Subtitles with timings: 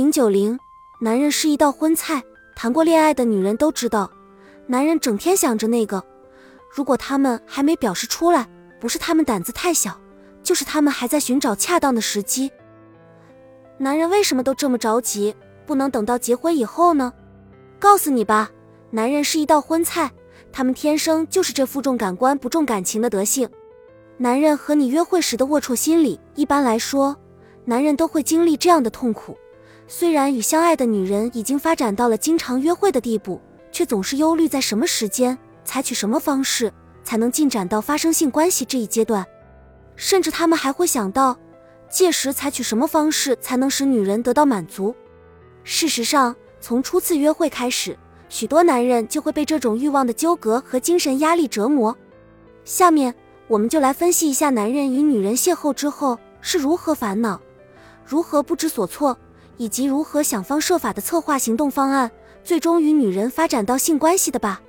[0.00, 0.58] 零九零，
[0.98, 2.22] 男人是一道荤菜。
[2.56, 4.10] 谈过恋爱的女人都知道，
[4.66, 6.02] 男人整天想着那个。
[6.74, 8.48] 如果他们还没表示出来，
[8.80, 10.00] 不是他们胆子太小，
[10.42, 12.50] 就是他们还在寻找恰当的时机。
[13.76, 15.36] 男人为什么都这么着急，
[15.66, 17.12] 不能等到结婚以后呢？
[17.78, 18.50] 告诉你吧，
[18.88, 20.10] 男人是一道荤菜，
[20.50, 23.46] 他们天生就是这负重感官不重感情的德性。
[24.16, 27.14] 男人和你约会时的龌龊心理，一般来说，
[27.66, 29.36] 男人都会经历这样的痛苦。
[29.92, 33.40] 虽然与相爱的女人已经发展到了经常约会的地步，
[33.72, 35.36] 却总是忧虑在什么时间。
[35.64, 36.72] 采取什么方式
[37.02, 39.26] 才能进展到发生性关系这一阶段？
[39.96, 41.36] 甚至他们还会想到，
[41.88, 44.94] 届时采取什么方式才能使女人得到满足？
[45.64, 51.96] 事实上，从初次约会开始，许多男人就会被这种欲望的纠葛和精神压力折磨。
[52.64, 53.12] 下面，
[53.48, 57.40] 我们就来分析一下男人与女人邂逅之后是如何烦恼、
[58.04, 59.18] 如何不知所措，
[59.60, 62.10] 以及如何想方设法的策划行动方案，
[62.42, 64.62] 最终与女人发展到性关系的吧。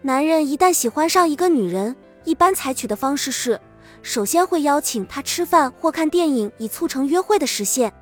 [0.00, 3.60] 男人一旦喜欢上一个女人，一般采取的方式是，
[4.00, 7.92] 首先会邀请她吃饭或看电影，以促成约会的实现。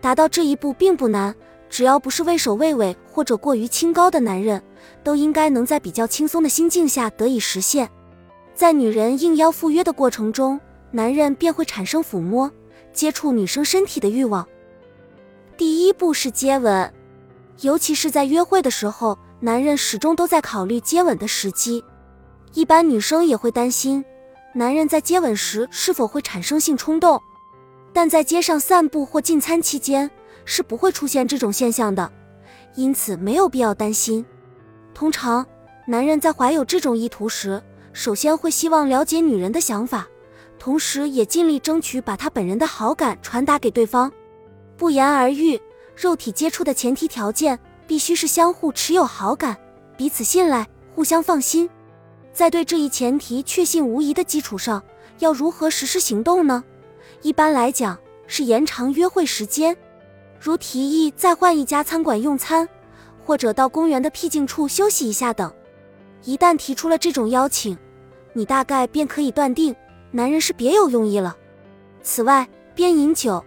[0.00, 1.34] 达到这一步并不难，
[1.68, 4.62] 只要不是畏首畏尾或者过于清高的男人，
[5.04, 7.86] 都应该能在比较轻松的心境下得以实现。
[8.54, 10.58] 在女人应邀赴约的过程中，
[10.90, 12.50] 男人便会产生抚摸、
[12.94, 14.48] 接触女生身体的欲望。
[15.90, 16.94] 第一步是接吻，
[17.62, 19.18] 尤其是在约会的时候。
[19.40, 21.82] 男人始终都在考虑接吻的时机，
[22.54, 24.04] 一般女生也会担心
[24.54, 27.20] 男人在接吻时是否会产生性冲动，
[27.92, 30.08] 但在街上散步或进餐期间
[30.44, 32.08] 是不会出现这种现象的，
[32.76, 34.24] 因此没有必要担心。
[34.94, 35.44] 通常，
[35.88, 37.60] 男人在怀有这种意图时，
[37.92, 40.06] 首先会希望了解女人的想法，
[40.56, 44.12] 同时也尽力争取把他本人的好感传达给对方。
[44.76, 45.60] 不言而喻，
[46.00, 47.58] 肉体接触的前提条件。
[47.86, 49.56] 必须是相互持有好感，
[49.96, 51.68] 彼此信赖，互相放心。
[52.32, 54.80] 在对这一前提确信无疑的基础上，
[55.18, 56.62] 要如何实施行动呢？
[57.22, 59.76] 一般来讲是延长约会时间，
[60.38, 62.68] 如提议再换一家餐馆用餐，
[63.26, 65.52] 或者到公园的僻静处休息一下等。
[66.22, 67.76] 一旦提出了这种邀请，
[68.34, 69.74] 你大概便可以断定
[70.12, 71.36] 男人是别有用意了。
[72.04, 73.44] 此外，边饮酒，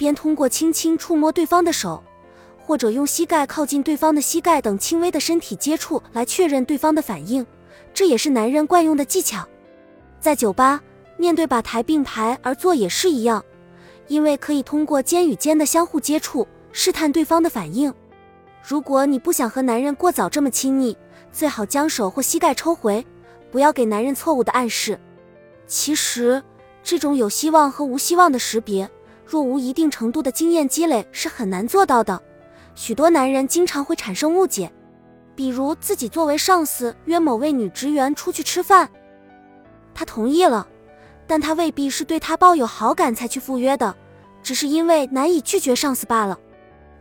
[0.00, 2.02] 边通过轻轻触摸对方的手。
[2.56, 7.44] 或者用膝盖靠近对方的膝盖等轻微的身体接触来确认对方的反应，
[7.92, 9.46] 这也是男人惯用的技巧。
[10.20, 10.80] 在酒吧，
[11.16, 13.44] 面对把台并排而坐也是一样，
[14.06, 17.92] 因为可以通过肩与肩的相互接触试探对方的反应。
[18.62, 20.96] 如果你不想和男人过早这么亲昵，
[21.32, 23.04] 最好将手或膝盖抽回，
[23.50, 24.96] 不要给男人错误的暗示。
[25.66, 26.40] 其实，
[26.84, 28.88] 这种有希望和无希望的识别，
[29.30, 32.20] 若无一定程度的经验积累，是很难做到的。
[32.74, 34.72] 许多男人经常会产生误解，
[35.36, 38.90] 比如自己作为上司约某位女职员出去吃饭，
[39.94, 40.66] 他同意了，
[41.28, 43.94] 但他未必是对她抱有好感才去赴约的，
[44.42, 46.36] 只是因为难以拒绝上司罢了。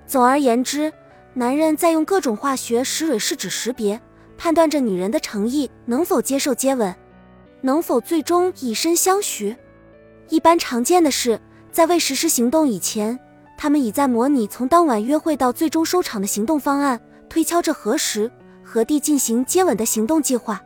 [0.05, 0.93] 总而言之，
[1.33, 3.99] 男人在用各种化学石蕊试纸识别，
[4.37, 6.95] 判断着女人的诚意能否接受接吻，
[7.61, 9.55] 能否最终以身相许。
[10.29, 11.41] 一般常见的是，
[11.71, 13.19] 在未实施行动以前。
[13.61, 16.97] 他们已在模拟从当晚约会到最终收场的行动方案，
[17.27, 18.31] 推敲着何时
[18.63, 20.63] 何地进行接吻的行动计划。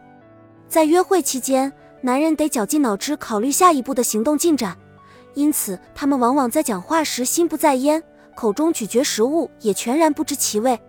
[0.67, 4.77] 在约会期间，男人得绞尽脑汁考虑下一步的行动进展，
[5.33, 8.03] 因此他们往往在讲话时心不在焉，
[8.35, 10.79] 口中咀嚼食物也全然不知其味。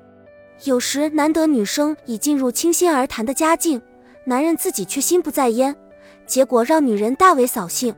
[0.64, 3.80] 有时难得女生已进入倾心而谈的佳境，
[4.26, 5.74] 男人自己却心不在焉，
[6.26, 7.94] 结果让女人大为扫兴。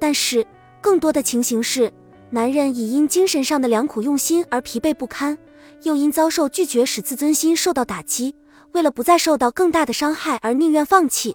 [0.00, 0.44] 但是
[0.80, 1.92] 更多的情形是。
[2.30, 5.38] 男人已因精神上的良苦用心而疲惫不堪，
[5.84, 8.36] 又因遭受拒绝使自尊心受到打击，
[8.72, 11.34] 为了不再受到更大的伤害而宁愿放弃。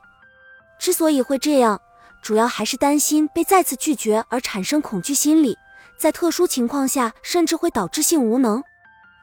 [0.77, 1.81] 之所以会这样，
[2.21, 5.57] 主要还是担心被再次拒绝而产生恐惧心理，
[5.97, 8.63] 在特殊情况下甚至会导致性无能。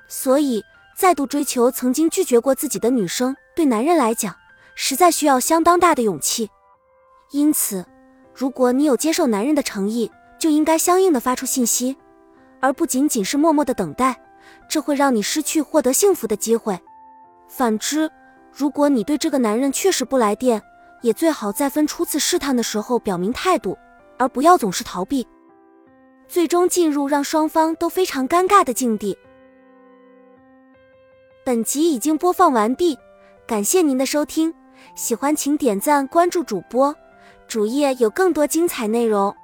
[0.08, 0.64] 所以，
[0.96, 4.34] 再度追求曾经拒绝过自己的女生，对男人来讲，
[4.74, 6.50] 实在需要相当大的勇气。
[7.30, 7.86] 因此，
[8.40, 11.94] 如果你有接受男人的诚意，就应该相应的发出信息，
[12.58, 14.18] 而不仅仅是默默的等待，
[14.66, 16.80] 这会让你失去获得幸福的机会。
[17.48, 18.10] 反之，
[18.50, 20.62] 如果你对这个男人确实不来电，
[21.02, 23.76] 也最好在分初次试探的时候表明态度，
[24.16, 25.28] 而不要总是逃避，
[26.26, 29.18] 最终进入让双方都非常尴尬的境地。
[31.44, 32.98] 本集已经播放完毕，
[33.46, 34.54] 感谢您的收听，
[34.94, 36.96] 喜欢请点赞关注主播，
[37.50, 39.34] 主页有更多精彩内容。